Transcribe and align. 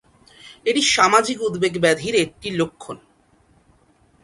এটি 0.65 0.81
সামাজিক 0.95 1.37
উদ্বেগ 1.47 1.73
ব্যাধির 1.83 2.15
একটি 2.15 2.47
লক্ষণ। 2.51 2.97